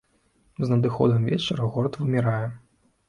[0.69, 2.45] З надыходам вечара горад вымірае.